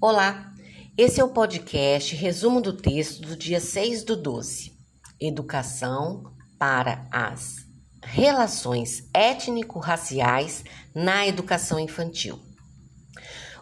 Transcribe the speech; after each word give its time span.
Olá, 0.00 0.52
esse 0.96 1.20
é 1.20 1.24
o 1.24 1.30
podcast 1.30 2.14
resumo 2.14 2.60
do 2.60 2.72
texto 2.72 3.20
do 3.20 3.36
dia 3.36 3.58
6 3.58 4.04
do 4.04 4.14
12. 4.14 4.72
Educação 5.20 6.32
para 6.56 7.08
as 7.10 7.66
relações 8.04 9.08
étnico-raciais 9.12 10.62
na 10.94 11.26
educação 11.26 11.80
infantil. 11.80 12.38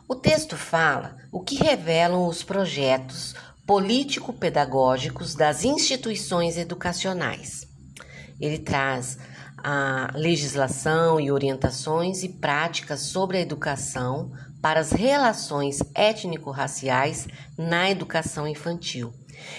O 0.06 0.14
texto 0.14 0.58
fala 0.58 1.16
o 1.32 1.40
que 1.40 1.54
revelam 1.54 2.28
os 2.28 2.42
projetos 2.42 3.34
político-pedagógicos 3.66 5.34
das 5.34 5.64
instituições 5.64 6.58
educacionais. 6.58 7.66
Ele 8.38 8.58
traz 8.58 9.16
a 9.58 10.10
legislação 10.14 11.18
e 11.20 11.30
orientações 11.30 12.22
e 12.22 12.28
práticas 12.28 13.00
sobre 13.00 13.38
a 13.38 13.40
educação 13.40 14.32
para 14.60 14.80
as 14.80 14.92
relações 14.92 15.80
étnico-raciais 15.94 17.28
na 17.56 17.90
educação 17.90 18.46
infantil 18.46 19.12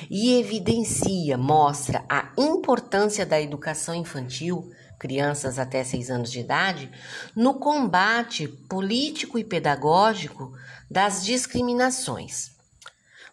e 0.09 0.39
evidencia, 0.39 1.37
mostra 1.37 2.03
a 2.09 2.31
importância 2.37 3.25
da 3.25 3.39
educação 3.39 3.95
infantil, 3.95 4.71
crianças 4.99 5.59
até 5.59 5.83
6 5.83 6.09
anos 6.09 6.31
de 6.31 6.39
idade, 6.39 6.91
no 7.35 7.55
combate 7.55 8.47
político 8.47 9.37
e 9.37 9.43
pedagógico 9.43 10.51
das 10.89 11.23
discriminações. 11.23 12.51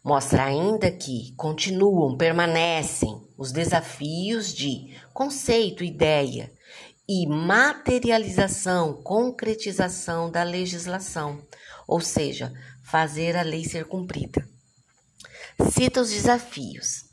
Mostra 0.02 0.45
ainda 0.45 0.91
que 0.91 1.33
continuam, 1.35 2.16
permanecem 2.16 3.23
os 3.38 3.51
desafios 3.51 4.52
de 4.52 4.95
conceito, 5.15 5.83
ideia 5.83 6.52
e 7.09 7.27
materialização, 7.27 9.03
concretização 9.03 10.31
da 10.31 10.43
legislação, 10.43 11.43
ou 11.87 12.01
seja, 12.01 12.53
fazer 12.83 13.37
a 13.37 13.43
lei 13.43 13.65
ser 13.65 13.85
cumprida. 13.85 14.47
Cita 15.71 16.01
os 16.01 16.11
desafios: 16.11 17.05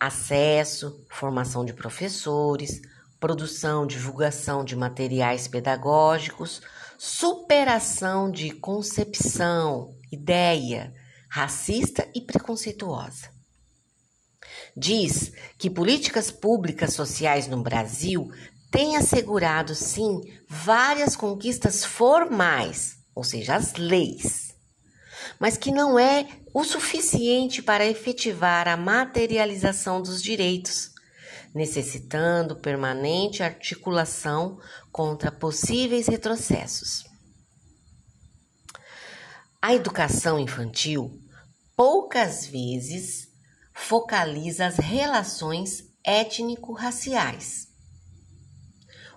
acesso, 0.00 1.04
formação 1.10 1.64
de 1.64 1.72
professores, 1.72 2.80
produção, 3.20 3.86
divulgação 3.86 4.64
de 4.64 4.74
materiais 4.74 5.46
pedagógicos, 5.46 6.60
superação 6.98 8.30
de 8.30 8.50
concepção, 8.50 9.94
ideia, 10.10 10.94
racista 11.28 12.08
e 12.14 12.20
preconceituosa. 12.20 13.32
Diz 14.76 15.32
que 15.58 15.70
políticas 15.70 16.30
públicas 16.30 16.94
sociais 16.94 17.46
no 17.46 17.62
Brasil 17.62 18.30
têm 18.74 18.96
assegurado, 18.96 19.72
sim, 19.72 20.20
várias 20.48 21.14
conquistas 21.14 21.84
formais, 21.84 22.96
ou 23.14 23.22
seja, 23.22 23.54
as 23.54 23.74
leis, 23.74 24.52
mas 25.38 25.56
que 25.56 25.70
não 25.70 25.96
é 25.96 26.26
o 26.52 26.64
suficiente 26.64 27.62
para 27.62 27.86
efetivar 27.86 28.66
a 28.66 28.76
materialização 28.76 30.02
dos 30.02 30.20
direitos, 30.20 30.90
necessitando 31.54 32.56
permanente 32.56 33.44
articulação 33.44 34.58
contra 34.90 35.30
possíveis 35.30 36.08
retrocessos. 36.08 37.04
A 39.62 39.72
educação 39.72 40.36
infantil 40.36 41.16
poucas 41.76 42.44
vezes 42.44 43.28
focaliza 43.72 44.66
as 44.66 44.78
relações 44.78 45.84
étnico-raciais. 46.04 47.72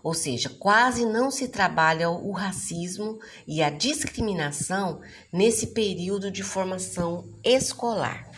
Ou 0.07 0.13
seja, 0.13 0.47
quase 0.47 1.05
não 1.05 1.29
se 1.29 1.49
trabalha 1.49 2.09
o 2.09 2.31
racismo 2.31 3.19
e 3.45 3.61
a 3.61 3.69
discriminação 3.69 5.01
nesse 5.33 5.67
período 5.73 6.31
de 6.31 6.43
formação 6.43 7.27
escolar. 7.43 8.31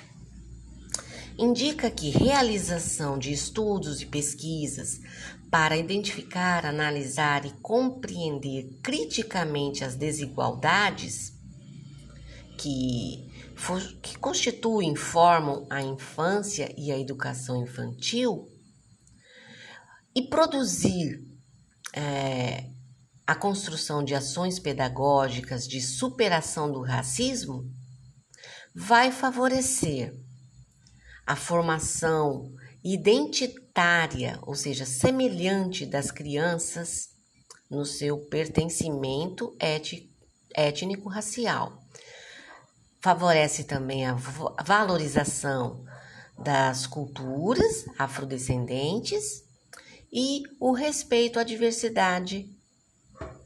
Indica 1.38 1.92
que 1.92 2.09
realização 2.09 3.20
de 3.20 3.31
estudos 3.31 4.02
e 4.02 4.08
pesquisas 4.08 5.00
para 5.52 5.78
identificar, 5.78 6.66
analisar 6.66 7.46
e 7.46 7.52
compreender 7.62 8.80
criticamente 8.81 9.84
as 9.84 9.94
desigualdades 9.94 11.34
que 12.57 13.30
que 14.01 14.18
constituem, 14.18 14.96
formam 14.96 15.68
a 15.69 15.84
infância 15.84 16.74
e 16.75 16.91
a 16.91 16.97
educação 16.97 17.62
infantil, 17.62 18.47
e 20.16 20.24
produzir 20.24 21.28
é, 21.94 22.66
a 23.25 23.35
construção 23.35 24.03
de 24.03 24.16
ações 24.16 24.59
pedagógicas 24.59 25.67
de 25.67 25.81
superação 25.81 26.72
do 26.72 26.81
racismo, 26.81 27.63
vai 28.75 29.11
favorecer 29.11 30.13
a 31.25 31.35
formação 31.35 32.51
identitária, 32.83 34.39
ou 34.44 34.55
seja, 34.55 34.85
semelhante 34.85 35.85
das 35.85 36.09
crianças 36.09 37.09
no 37.69 37.85
seu 37.85 38.17
pertencimento 38.17 39.56
étnico-racial. 40.56 41.77
Favorece 43.01 43.63
também 43.63 44.07
a 44.07 44.16
valorização 44.66 45.85
das 46.38 46.88
culturas 46.88 47.85
afrodescendentes 47.97 49.44
e 50.12 50.44
o 50.59 50.72
respeito 50.72 51.40
à 51.40 51.44
diversidade 51.44 52.50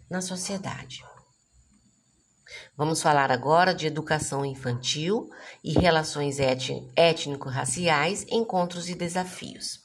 na 0.10 0.22
sociedade. 0.22 1.04
Vamos 2.76 3.02
falar 3.02 3.32
agora 3.32 3.74
de 3.74 3.88
educação 3.88 4.46
infantil 4.46 5.30
e 5.64 5.74
relações 5.74 6.38
étnico-raciais, 6.96 8.26
encontros 8.30 8.90
e 8.90 8.96
desafios. 8.96 9.82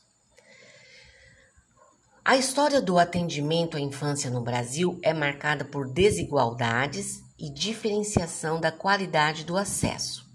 A 2.24 2.36
história 2.36 2.80
do 2.82 2.98
atendimento 2.98 3.76
à 3.76 3.80
infância 3.80 4.30
no 4.30 4.42
Brasil 4.42 4.98
é 5.02 5.14
marcada 5.14 5.64
por 5.64 5.88
desigualdades 5.88 7.22
e 7.38 7.48
diferenciação 7.48 8.60
da 8.60 8.70
qualidade 8.70 9.44
do 9.44 9.56
acesso. 9.56 10.26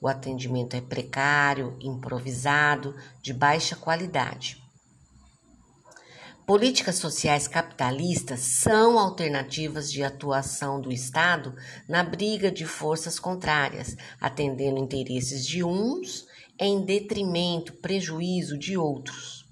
O 0.00 0.08
atendimento 0.08 0.74
é 0.74 0.80
precário, 0.80 1.76
improvisado, 1.80 2.94
de 3.20 3.34
baixa 3.34 3.76
qualidade. 3.76 4.61
Políticas 6.52 6.96
sociais 6.96 7.48
capitalistas 7.48 8.40
são 8.40 8.98
alternativas 8.98 9.90
de 9.90 10.04
atuação 10.04 10.82
do 10.82 10.92
Estado 10.92 11.56
na 11.88 12.04
briga 12.04 12.52
de 12.52 12.66
forças 12.66 13.18
contrárias, 13.18 13.96
atendendo 14.20 14.78
interesses 14.78 15.46
de 15.46 15.64
uns 15.64 16.26
em 16.58 16.84
detrimento, 16.84 17.72
prejuízo 17.76 18.58
de 18.58 18.76
outros. 18.76 19.46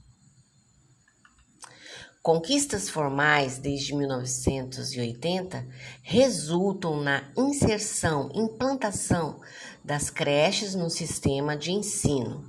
Conquistas 2.22 2.90
formais 2.90 3.56
desde 3.56 3.94
1980 3.94 5.66
resultam 6.02 7.00
na 7.00 7.32
inserção, 7.34 8.30
implantação 8.34 9.40
das 9.82 10.10
creches 10.10 10.74
no 10.74 10.90
sistema 10.90 11.56
de 11.56 11.72
ensino, 11.72 12.44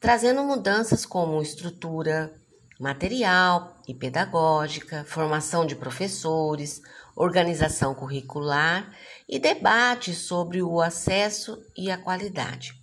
trazendo 0.00 0.42
mudanças 0.42 1.04
como 1.04 1.42
estrutura 1.42 2.34
material 2.78 3.80
e 3.88 3.94
pedagógica, 3.94 5.04
formação 5.04 5.64
de 5.64 5.74
professores, 5.74 6.82
organização 7.14 7.94
curricular 7.94 8.94
e 9.28 9.38
debate 9.38 10.14
sobre 10.14 10.62
o 10.62 10.80
acesso 10.80 11.58
e 11.76 11.90
a 11.90 11.96
qualidade. 11.96 12.74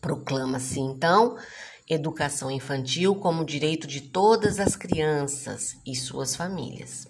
Proclama-se 0.00 0.78
então 0.78 1.36
educação 1.88 2.50
infantil 2.50 3.16
como 3.16 3.44
direito 3.44 3.86
de 3.86 4.00
todas 4.00 4.60
as 4.60 4.76
crianças 4.76 5.76
e 5.84 5.96
suas 5.96 6.36
famílias. 6.36 7.08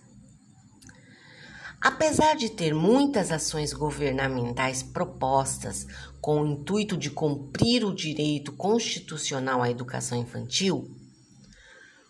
Apesar 1.82 2.36
de 2.36 2.50
ter 2.50 2.74
muitas 2.74 3.30
ações 3.30 3.72
governamentais 3.72 4.82
propostas 4.82 5.86
com 6.20 6.42
o 6.42 6.46
intuito 6.46 6.96
de 6.96 7.10
cumprir 7.10 7.84
o 7.84 7.94
direito 7.94 8.52
constitucional 8.52 9.62
à 9.62 9.70
educação 9.70 10.18
infantil, 10.18 10.94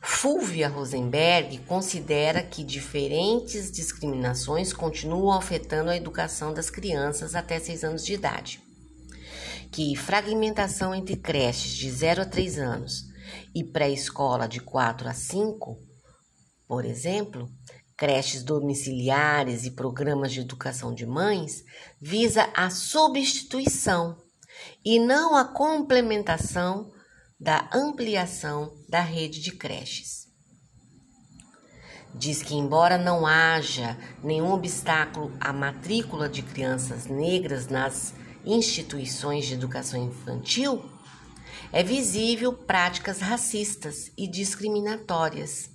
Fulvia 0.03 0.69
Rosenberg 0.69 1.59
considera 1.67 2.43
que 2.43 2.65
diferentes 2.65 3.71
discriminações 3.71 4.73
continuam 4.73 5.37
afetando 5.37 5.91
a 5.91 5.97
educação 5.97 6.55
das 6.55 6.71
crianças 6.71 7.35
até 7.35 7.59
6 7.59 7.85
anos 7.85 8.05
de 8.05 8.15
idade 8.15 8.71
que 9.71 9.95
fragmentação 9.95 10.95
entre 10.95 11.17
creches 11.17 11.73
de 11.73 11.91
0 11.91 12.23
a 12.23 12.27
3 12.27 12.59
anos 12.59 13.05
e 13.55 13.63
pré-escola 13.63 14.49
de 14.49 14.61
4 14.61 15.09
a 15.09 15.15
5, 15.15 15.79
por 16.67 16.85
exemplo, 16.85 17.49
creches 17.97 18.43
domiciliares 18.43 19.65
e 19.65 19.71
programas 19.71 20.33
de 20.33 20.41
educação 20.41 20.93
de 20.93 21.07
mães, 21.07 21.63
visa 22.01 22.51
a 22.55 22.69
substituição 22.71 24.17
e 24.85 24.99
não 24.99 25.37
a 25.37 25.45
complementação 25.45 26.91
da 27.41 27.71
ampliação 27.73 28.77
da 28.87 29.01
rede 29.01 29.41
de 29.41 29.53
creches. 29.53 30.29
diz 32.15 32.43
que, 32.43 32.55
embora 32.55 32.99
não 32.99 33.25
haja 33.25 33.97
nenhum 34.23 34.53
obstáculo 34.53 35.33
à 35.41 35.53
matrícula 35.53 36.29
de 36.29 36.43
crianças 36.43 37.07
negras 37.07 37.69
nas 37.69 38.13
instituições 38.45 39.47
de 39.47 39.55
educação 39.55 40.05
infantil, 40.05 40.85
é 41.73 41.83
visível 41.83 42.53
práticas 42.53 43.21
racistas 43.21 44.11
e 44.19 44.29
discriminatórias, 44.29 45.71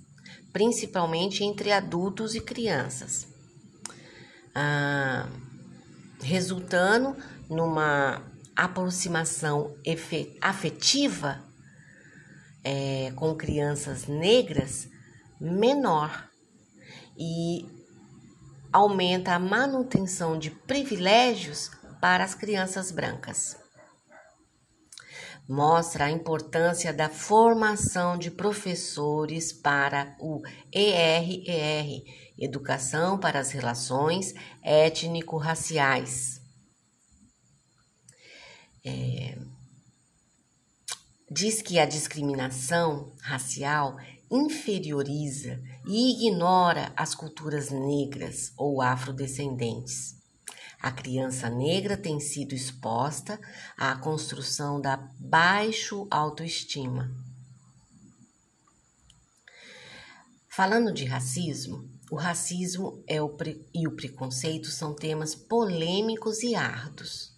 principalmente 0.52 1.42
entre 1.42 1.72
adultos 1.72 2.34
e 2.34 2.40
crianças, 2.40 3.26
ah, 4.54 5.26
resultando 6.20 7.16
numa 7.48 8.22
aproximação 8.54 9.74
afetiva 10.40 11.46
é, 12.68 13.12
com 13.14 13.32
crianças 13.36 14.08
negras 14.08 14.88
menor 15.40 16.28
e 17.16 17.64
aumenta 18.72 19.34
a 19.34 19.38
manutenção 19.38 20.36
de 20.36 20.50
privilégios 20.50 21.70
para 22.00 22.24
as 22.24 22.34
crianças 22.34 22.90
brancas. 22.90 23.56
Mostra 25.48 26.06
a 26.06 26.10
importância 26.10 26.92
da 26.92 27.08
formação 27.08 28.18
de 28.18 28.32
professores 28.32 29.52
para 29.52 30.16
o 30.18 30.42
ERER, 30.72 32.02
Educação 32.36 33.16
para 33.16 33.38
as 33.38 33.52
Relações 33.52 34.34
Étnico-Raciais. 34.64 36.40
É, 38.84 39.38
diz 41.30 41.60
que 41.60 41.78
a 41.78 41.86
discriminação 41.86 43.12
racial 43.20 43.96
inferioriza 44.30 45.60
e 45.86 46.12
ignora 46.12 46.92
as 46.96 47.14
culturas 47.14 47.70
negras 47.70 48.52
ou 48.56 48.80
afrodescendentes. 48.80 50.16
A 50.80 50.90
criança 50.90 51.48
negra 51.48 51.96
tem 51.96 52.20
sido 52.20 52.54
exposta 52.54 53.40
à 53.76 53.96
construção 53.96 54.80
da 54.80 54.96
baixo 55.18 56.06
autoestima. 56.10 57.10
Falando 60.48 60.92
de 60.92 61.04
racismo, 61.04 61.88
o 62.10 62.16
racismo 62.16 63.02
é 63.06 63.20
o 63.20 63.36
e 63.74 63.86
o 63.86 63.96
preconceito 63.96 64.68
são 64.68 64.94
temas 64.94 65.34
polêmicos 65.34 66.42
e 66.42 66.54
árduos. 66.54 67.34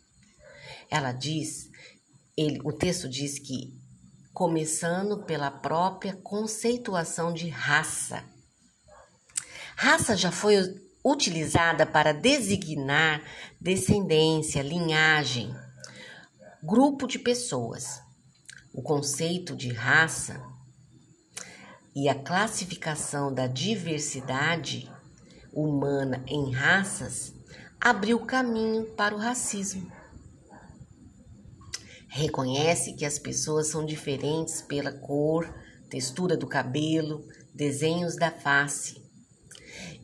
Ela 0.91 1.12
diz, 1.12 1.70
ele, 2.37 2.61
o 2.64 2.73
texto 2.73 3.08
diz 3.08 3.38
que 3.38 3.77
começando 4.38 5.25
pela 5.25 5.50
própria 5.50 6.14
conceituação 6.14 7.35
de 7.35 7.49
raça. 7.49 8.23
Raça 9.75 10.17
já 10.17 10.31
foi 10.31 10.55
utilizada 11.05 11.85
para 11.85 12.14
designar 12.14 13.20
descendência, 13.61 14.62
linhagem, 14.62 15.52
grupo 16.62 17.08
de 17.08 17.19
pessoas. 17.19 18.00
O 18.73 18.81
conceito 18.81 19.56
de 19.56 19.73
raça 19.73 20.41
e 21.93 22.08
a 22.08 22.14
classificação 22.14 23.34
da 23.34 23.49
diversidade 23.49 24.88
humana 25.52 26.23
em 26.29 26.52
raças 26.52 27.34
abriu 27.81 28.20
caminho 28.20 28.84
para 28.94 29.17
o 29.17 29.19
racismo. 29.19 29.97
Reconhece 32.08 32.94
que 32.94 33.05
as 33.05 33.19
pessoas 33.19 33.69
são 33.69 33.84
diferentes 33.84 34.62
pela 34.62 34.90
cor, 34.90 35.55
textura 35.90 36.37
do 36.37 36.46
cabelo, 36.46 37.25
desenhos 37.55 38.16
da 38.16 38.31
face. 38.31 39.06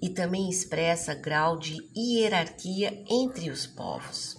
E 0.01 0.11
também 0.11 0.51
expressa 0.51 1.15
grau 1.15 1.59
de 1.59 1.79
hierarquia 1.97 3.03
entre 3.09 3.51
os 3.51 3.67
povos. 3.67 4.37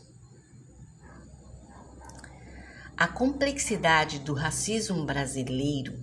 A 2.95 3.07
complexidade 3.07 4.19
do 4.19 4.33
racismo 4.33 5.03
brasileiro 5.06 6.00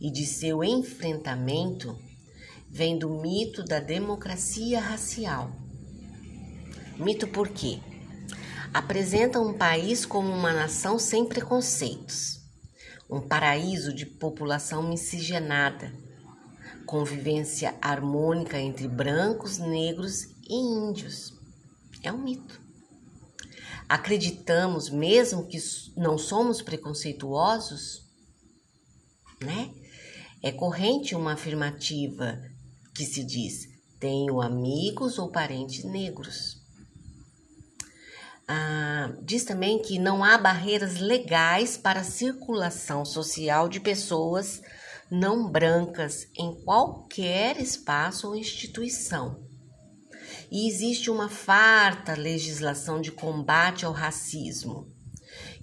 e 0.00 0.10
de 0.10 0.26
seu 0.26 0.64
enfrentamento 0.64 1.96
vem 2.68 2.98
do 2.98 3.20
mito 3.20 3.62
da 3.62 3.78
democracia 3.78 4.80
racial. 4.80 5.52
Mito 6.98 7.28
por 7.28 7.50
quê? 7.50 7.78
Apresenta 8.72 9.38
um 9.40 9.52
país 9.52 10.06
como 10.06 10.32
uma 10.32 10.52
nação 10.52 10.98
sem 10.98 11.26
preconceitos, 11.26 12.40
um 13.10 13.20
paraíso 13.20 13.92
de 13.92 14.06
população 14.06 14.82
miscigenada, 14.88 15.92
convivência 16.86 17.74
harmônica 17.80 18.58
entre 18.58 18.88
brancos, 18.88 19.58
negros 19.58 20.24
e 20.48 20.54
índios. 20.54 21.34
É 22.02 22.10
um 22.10 22.18
mito. 22.18 22.60
Acreditamos 23.88 24.88
mesmo 24.88 25.46
que 25.46 25.58
não 25.96 26.16
somos 26.16 26.62
preconceituosos? 26.62 28.02
Né? 29.40 29.70
É 30.42 30.50
corrente 30.50 31.14
uma 31.14 31.34
afirmativa 31.34 32.40
que 32.94 33.04
se 33.04 33.22
diz: 33.22 33.68
tenho 34.00 34.40
amigos 34.40 35.18
ou 35.18 35.30
parentes 35.30 35.84
negros. 35.84 36.61
Ah, 38.54 39.10
diz 39.22 39.44
também 39.44 39.80
que 39.80 39.98
não 39.98 40.22
há 40.22 40.36
barreiras 40.36 40.98
legais 40.98 41.78
para 41.78 42.00
a 42.00 42.04
circulação 42.04 43.02
social 43.02 43.66
de 43.66 43.80
pessoas 43.80 44.60
não 45.10 45.50
brancas 45.50 46.28
em 46.36 46.62
qualquer 46.62 47.58
espaço 47.58 48.28
ou 48.28 48.36
instituição. 48.36 49.42
E 50.50 50.68
existe 50.68 51.10
uma 51.10 51.30
farta 51.30 52.12
legislação 52.12 53.00
de 53.00 53.10
combate 53.10 53.86
ao 53.86 53.92
racismo 53.92 54.92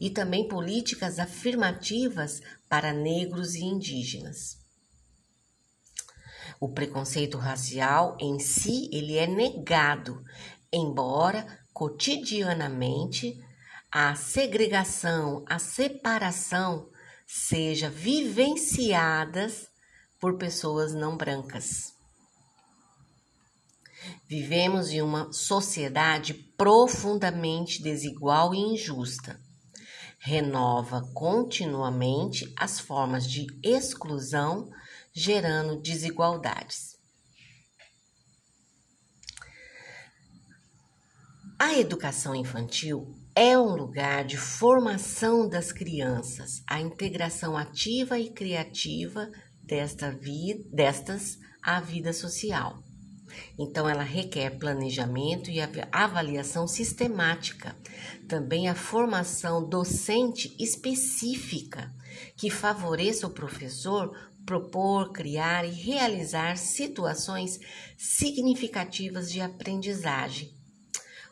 e 0.02 0.10
também 0.10 0.48
políticas 0.48 1.20
afirmativas 1.20 2.42
para 2.68 2.92
negros 2.92 3.54
e 3.54 3.64
indígenas. 3.64 4.58
O 6.60 6.70
preconceito 6.70 7.38
racial 7.38 8.18
em 8.20 8.40
si 8.40 8.90
ele 8.92 9.16
é 9.16 9.28
negado, 9.28 10.24
embora 10.74 11.59
cotidianamente 11.74 13.40
a 13.92 14.14
segregação, 14.14 15.44
a 15.48 15.58
separação 15.58 16.90
seja 17.26 17.90
vivenciadas 17.90 19.68
por 20.20 20.38
pessoas 20.38 20.94
não 20.94 21.18
brancas. 21.18 21.94
Vivemos 24.28 24.92
em 24.92 25.02
uma 25.02 25.32
sociedade 25.34 26.34
profundamente 26.34 27.82
desigual 27.82 28.54
e 28.54 28.60
injusta. 28.60 29.40
Renova 30.20 31.02
continuamente 31.14 32.52
as 32.58 32.80
formas 32.80 33.26
de 33.26 33.48
exclusão, 33.64 34.70
gerando 35.14 35.82
desigualdades. 35.82 36.99
A 41.62 41.78
educação 41.78 42.34
infantil 42.34 43.14
é 43.36 43.60
um 43.60 43.76
lugar 43.76 44.24
de 44.24 44.38
formação 44.38 45.46
das 45.46 45.74
crianças, 45.74 46.64
a 46.66 46.80
integração 46.80 47.58
ativa 47.58 48.18
e 48.18 48.30
criativa 48.30 49.30
desta 49.62 50.10
vida, 50.10 50.64
destas 50.72 51.38
à 51.62 51.82
vida 51.82 52.14
social. 52.14 52.82
Então, 53.60 53.90
ela 53.90 54.04
requer 54.04 54.58
planejamento 54.58 55.52
e 55.52 55.60
avaliação 55.92 56.66
sistemática, 56.66 57.76
também 58.26 58.70
a 58.70 58.74
formação 58.74 59.68
docente 59.68 60.56
específica, 60.58 61.94
que 62.38 62.50
favoreça 62.50 63.28
o 63.28 63.34
professor 63.34 64.18
propor, 64.46 65.12
criar 65.12 65.66
e 65.66 65.72
realizar 65.72 66.56
situações 66.56 67.60
significativas 67.98 69.30
de 69.30 69.42
aprendizagem 69.42 70.58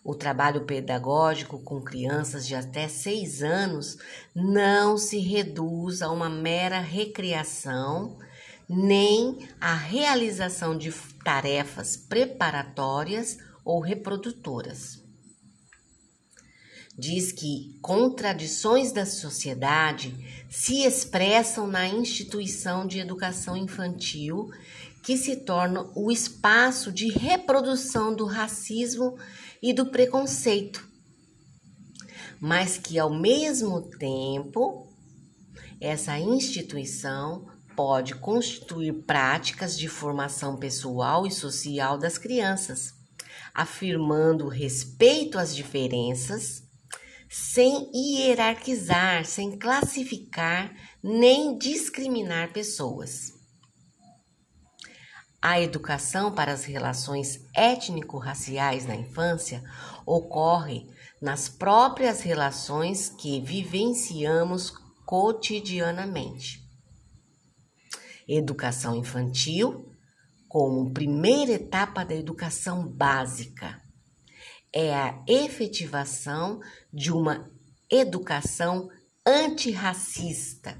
o 0.08 0.16
trabalho 0.16 0.62
pedagógico 0.62 1.60
com 1.60 1.82
crianças 1.82 2.48
de 2.48 2.56
até 2.56 2.88
seis 2.88 3.44
anos 3.44 3.98
não 4.34 4.98
se 4.98 5.20
reduz 5.20 6.02
a 6.02 6.10
uma 6.10 6.30
mera 6.30 6.80
recreação, 6.80 8.18
nem 8.70 9.50
a 9.60 9.74
realização 9.74 10.78
de 10.78 10.94
tarefas 11.26 11.98
preparatórias 11.98 13.38
ou 13.66 13.82
reprodutoras. 13.82 15.04
Diz 16.98 17.34
que 17.34 17.78
contradições 17.82 18.94
da 18.94 19.06
sociedade 19.06 20.16
se 20.50 20.86
expressam 20.86 21.68
na 21.68 21.86
instituição 21.86 22.88
de 22.88 23.00
educação 23.00 23.58
infantil, 23.58 24.50
que 25.08 25.16
se 25.16 25.38
torna 25.38 25.90
o 25.96 26.12
espaço 26.12 26.92
de 26.92 27.08
reprodução 27.08 28.14
do 28.14 28.26
racismo 28.26 29.18
e 29.64 29.72
do 29.72 29.86
preconceito, 29.86 30.86
mas 32.42 32.78
que 32.78 33.00
ao 33.00 33.10
mesmo 33.10 33.84
tempo 33.84 34.94
essa 35.80 36.20
instituição 36.20 37.48
pode 37.74 38.16
constituir 38.16 39.06
práticas 39.06 39.80
de 39.80 39.88
formação 39.88 40.58
pessoal 40.58 41.26
e 41.26 41.32
social 41.32 41.98
das 41.98 42.18
crianças, 42.18 42.94
afirmando 43.54 44.50
respeito 44.50 45.40
às 45.40 45.56
diferenças, 45.56 46.64
sem 47.30 47.90
hierarquizar, 47.96 49.24
sem 49.24 49.58
classificar 49.58 50.76
nem 51.02 51.58
discriminar 51.58 52.52
pessoas. 52.52 53.37
A 55.50 55.62
educação 55.62 56.30
para 56.30 56.52
as 56.52 56.66
relações 56.66 57.40
étnico-raciais 57.56 58.86
na 58.86 58.98
infância 58.98 59.64
ocorre 60.06 60.86
nas 61.22 61.48
próprias 61.48 62.20
relações 62.20 63.08
que 63.08 63.40
vivenciamos 63.40 64.74
cotidianamente. 65.06 66.60
Educação 68.28 68.94
infantil, 68.98 69.90
como 70.50 70.92
primeira 70.92 71.54
etapa 71.54 72.04
da 72.04 72.14
educação 72.14 72.86
básica, 72.86 73.82
é 74.74 74.94
a 74.94 75.24
efetivação 75.26 76.60
de 76.92 77.10
uma 77.10 77.50
educação 77.90 78.90
antirracista, 79.26 80.78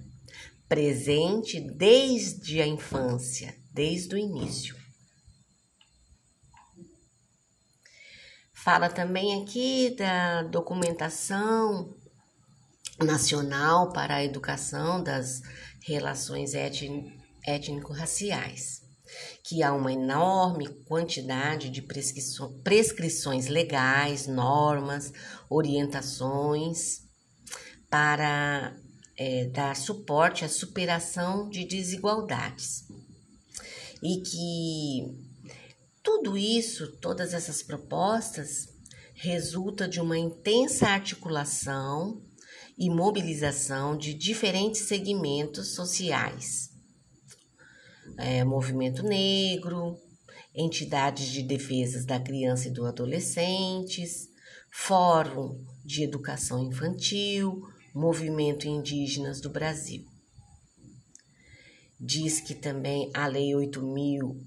presente 0.68 1.58
desde 1.58 2.62
a 2.62 2.68
infância, 2.68 3.57
desde 3.78 4.16
o 4.16 4.18
início. 4.18 4.76
Fala 8.52 8.90
também 8.90 9.40
aqui 9.40 9.96
da 9.96 10.42
documentação 10.42 11.96
nacional 13.00 13.94
para 13.94 14.16
a 14.16 14.24
educação 14.24 15.04
das 15.04 15.44
relações 15.86 16.54
étnico-raciais, 17.46 18.82
que 19.44 19.62
há 19.62 19.72
uma 19.72 19.94
enorme 19.94 20.68
quantidade 20.86 21.70
de 21.70 21.84
prescrições 22.64 23.46
legais, 23.46 24.26
normas, 24.26 25.14
orientações 25.48 27.04
para 27.92 28.76
é, 29.16 29.46
dar 29.46 29.76
suporte 29.76 30.44
à 30.44 30.50
superação 30.50 31.48
de 31.48 31.64
desigualdades. 31.64 32.88
E 34.02 34.22
que 34.22 35.28
tudo 36.04 36.38
isso, 36.38 36.96
todas 36.98 37.34
essas 37.34 37.62
propostas, 37.64 38.70
resulta 39.14 39.88
de 39.88 40.00
uma 40.00 40.18
intensa 40.18 40.88
articulação 40.88 42.22
e 42.78 42.90
mobilização 42.90 43.98
de 43.98 44.14
diferentes 44.14 44.82
segmentos 44.82 45.74
sociais. 45.74 46.70
É, 48.18 48.44
movimento 48.44 49.04
negro, 49.04 49.98
entidades 50.54 51.28
de 51.28 51.44
defesas 51.44 52.06
da 52.06 52.20
criança 52.20 52.68
e 52.68 52.72
do 52.72 52.86
adolescentes, 52.86 54.30
Fórum 54.72 55.64
de 55.84 56.04
Educação 56.04 56.64
Infantil, 56.64 57.64
Movimento 57.94 58.68
Indígenas 58.68 59.42
do 59.42 59.50
Brasil. 59.50 60.06
Diz 62.00 62.40
que 62.40 62.54
também 62.54 63.10
a 63.14 63.26
Lei 63.28 63.52
8.000 63.54 64.38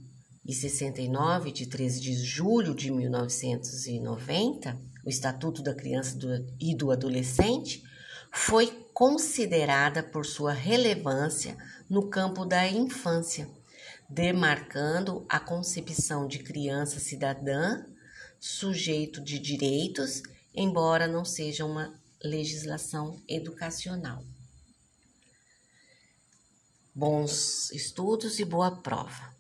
e 0.47 0.55
69, 0.55 1.53
de 1.53 1.67
13 1.67 2.01
de 2.01 2.15
julho 2.15 2.75
de 2.75 2.91
1990, 2.91 4.79
o 5.05 5.09
Estatuto 5.09 5.63
da 5.63 5.75
Criança 5.75 6.17
e 6.61 6.75
do 6.75 6.91
Adolescente, 6.91 7.83
foi 8.33 8.67
considerada 8.95 10.03
por 10.03 10.25
sua 10.25 10.53
relevância 10.53 11.57
no 11.89 12.09
campo 12.09 12.45
da 12.45 12.69
infância, 12.69 13.49
demarcando 14.09 15.25
a 15.29 15.41
concepção 15.41 16.29
de 16.29 16.39
criança 16.39 17.01
cidadã, 17.01 17.85
sujeito 18.39 19.21
de 19.21 19.39
direitos, 19.39 20.23
embora 20.55 21.09
não 21.09 21.25
seja 21.25 21.65
uma 21.65 21.95
legislação 22.23 23.21
educacional. 23.29 24.23
Bons 27.01 27.73
estudos 27.73 28.39
e 28.41 28.45
boa 28.45 28.71
prova. 28.71 29.35